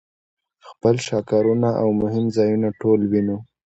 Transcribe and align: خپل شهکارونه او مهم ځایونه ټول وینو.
خپل 0.69 0.95
شهکارونه 1.07 1.69
او 1.81 1.87
مهم 2.01 2.25
ځایونه 2.37 2.67
ټول 2.81 2.99
وینو. 3.11 3.37